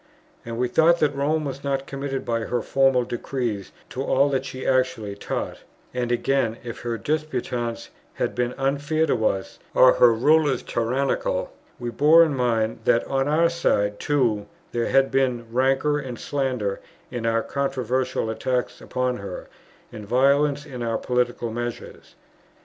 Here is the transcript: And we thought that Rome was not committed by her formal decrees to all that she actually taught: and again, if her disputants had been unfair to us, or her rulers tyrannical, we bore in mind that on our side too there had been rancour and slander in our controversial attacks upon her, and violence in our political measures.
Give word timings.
And 0.43 0.57
we 0.57 0.67
thought 0.67 0.97
that 0.97 1.13
Rome 1.15 1.45
was 1.45 1.63
not 1.63 1.85
committed 1.85 2.25
by 2.25 2.39
her 2.39 2.63
formal 2.63 3.03
decrees 3.03 3.71
to 3.91 4.01
all 4.03 4.29
that 4.29 4.45
she 4.45 4.65
actually 4.65 5.13
taught: 5.13 5.59
and 5.93 6.11
again, 6.11 6.57
if 6.63 6.79
her 6.79 6.97
disputants 6.97 7.91
had 8.15 8.33
been 8.33 8.55
unfair 8.57 9.05
to 9.05 9.25
us, 9.27 9.59
or 9.75 9.93
her 9.93 10.11
rulers 10.11 10.63
tyrannical, 10.63 11.53
we 11.77 11.91
bore 11.91 12.23
in 12.23 12.33
mind 12.35 12.79
that 12.85 13.05
on 13.05 13.27
our 13.27 13.47
side 13.47 13.99
too 13.99 14.47
there 14.71 14.87
had 14.87 15.11
been 15.11 15.45
rancour 15.51 15.99
and 15.99 16.17
slander 16.17 16.79
in 17.11 17.27
our 17.27 17.43
controversial 17.43 18.31
attacks 18.31 18.81
upon 18.81 19.17
her, 19.17 19.49
and 19.91 20.07
violence 20.07 20.65
in 20.65 20.81
our 20.81 20.97
political 20.97 21.51
measures. 21.53 22.15